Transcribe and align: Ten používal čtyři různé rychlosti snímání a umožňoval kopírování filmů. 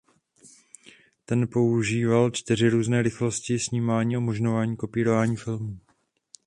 Ten 1.25 1.47
používal 1.47 2.31
čtyři 2.31 2.69
různé 2.69 3.01
rychlosti 3.01 3.59
snímání 3.59 4.15
a 4.15 4.19
umožňoval 4.19 4.75
kopírování 4.75 5.37
filmů. 5.37 5.79